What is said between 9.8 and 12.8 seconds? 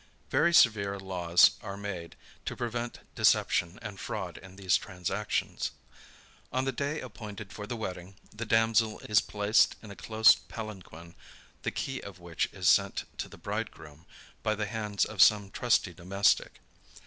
in a close palanquin the key of which is